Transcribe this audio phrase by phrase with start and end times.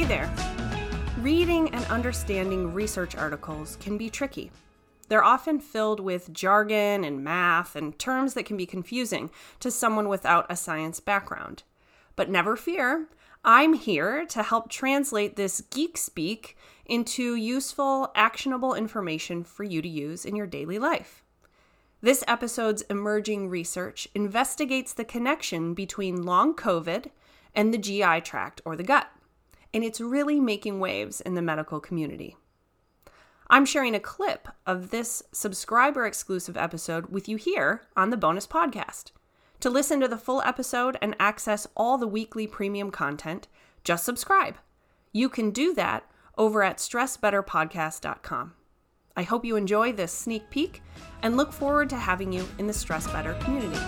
[0.00, 0.32] Hey there.
[1.20, 4.50] Reading and understanding research articles can be tricky.
[5.08, 9.28] They're often filled with jargon and math and terms that can be confusing
[9.58, 11.64] to someone without a science background.
[12.16, 13.08] But never fear,
[13.44, 19.88] I'm here to help translate this geek speak into useful, actionable information for you to
[19.88, 21.22] use in your daily life.
[22.00, 27.10] This episode's emerging research investigates the connection between long COVID
[27.54, 29.08] and the GI tract or the gut,
[29.72, 32.36] and it's really making waves in the medical community.
[33.48, 38.46] I'm sharing a clip of this subscriber exclusive episode with you here on the bonus
[38.46, 39.10] podcast.
[39.60, 43.48] To listen to the full episode and access all the weekly premium content,
[43.82, 44.56] just subscribe.
[45.12, 48.54] You can do that over at stressbetterpodcast.com.
[49.16, 50.80] I hope you enjoy this sneak peek
[51.22, 53.80] and look forward to having you in the Stress Better community.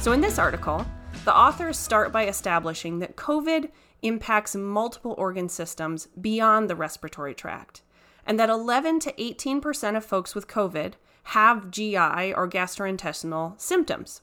[0.00, 0.86] So, in this article,
[1.24, 3.70] the authors start by establishing that COVID
[4.02, 7.82] impacts multiple organ systems beyond the respiratory tract,
[8.26, 14.22] and that 11 to 18% of folks with COVID have GI or gastrointestinal symptoms.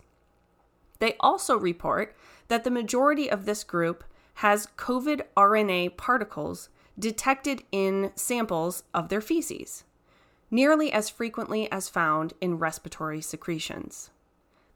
[1.00, 2.16] They also report
[2.48, 4.04] that the majority of this group
[4.36, 9.84] has COVID RNA particles detected in samples of their feces,
[10.50, 14.10] nearly as frequently as found in respiratory secretions.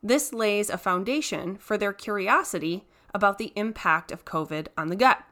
[0.03, 5.23] This lays a foundation for their curiosity about the impact of COVID on the gut.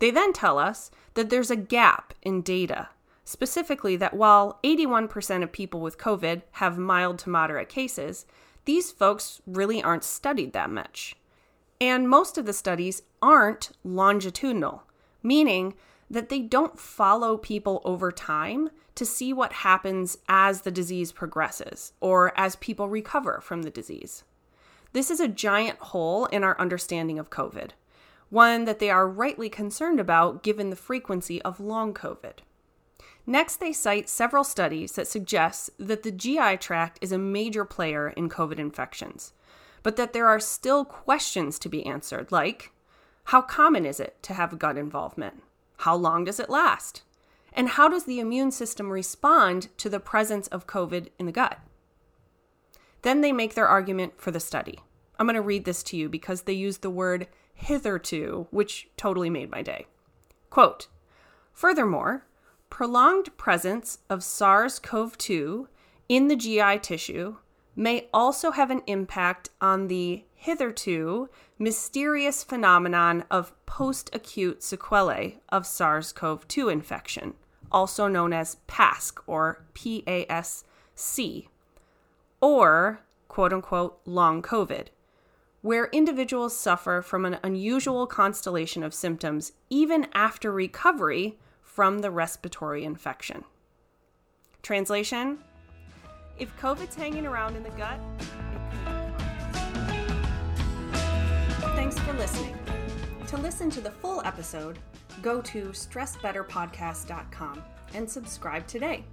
[0.00, 2.88] They then tell us that there's a gap in data,
[3.24, 8.26] specifically that while 81% of people with COVID have mild to moderate cases,
[8.64, 11.16] these folks really aren't studied that much.
[11.80, 14.84] And most of the studies aren't longitudinal,
[15.22, 15.74] meaning
[16.10, 21.92] that they don't follow people over time to see what happens as the disease progresses
[22.00, 24.24] or as people recover from the disease.
[24.92, 27.70] This is a giant hole in our understanding of COVID,
[28.30, 32.38] one that they are rightly concerned about given the frequency of long COVID.
[33.26, 38.10] Next, they cite several studies that suggest that the GI tract is a major player
[38.10, 39.32] in COVID infections,
[39.82, 42.70] but that there are still questions to be answered, like
[43.28, 45.42] how common is it to have gut involvement?
[45.78, 47.02] How long does it last?
[47.52, 51.58] And how does the immune system respond to the presence of COVID in the gut?
[53.02, 54.80] Then they make their argument for the study.
[55.18, 59.30] I'm going to read this to you because they use the word hitherto, which totally
[59.30, 59.86] made my day.
[60.50, 60.88] Quote
[61.52, 62.26] Furthermore,
[62.70, 65.68] prolonged presence of SARS CoV 2
[66.08, 67.36] in the GI tissue
[67.76, 75.66] may also have an impact on the hitherto mysterious phenomenon of post acute sequelae of
[75.66, 77.34] SARS CoV 2 infection,
[77.72, 80.64] also known as PASC or PASC,
[82.40, 84.88] or quote unquote long COVID,
[85.62, 92.84] where individuals suffer from an unusual constellation of symptoms even after recovery from the respiratory
[92.84, 93.44] infection.
[94.62, 95.38] Translation
[96.38, 98.00] if COVID's hanging around in the gut,
[101.74, 102.56] Thanks for listening.
[103.26, 104.78] To listen to the full episode,
[105.22, 107.62] go to stressbetterpodcast.com
[107.94, 109.04] and subscribe today.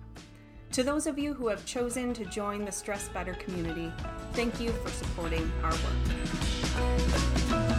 [0.71, 3.91] To those of you who have chosen to join the Stress Better community,
[4.31, 7.70] thank you for supporting our work.